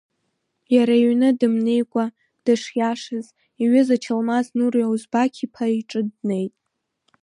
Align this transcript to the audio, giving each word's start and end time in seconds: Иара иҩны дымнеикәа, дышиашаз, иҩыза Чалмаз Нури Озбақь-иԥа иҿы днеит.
Иара 0.75 0.95
иҩны 1.03 1.29
дымнеикәа, 1.39 2.05
дышиашаз, 2.43 3.27
иҩыза 3.63 3.95
Чалмаз 4.03 4.47
Нури 4.57 4.83
Озбақь-иԥа 4.93 5.65
иҿы 5.79 6.01
днеит. 6.09 6.53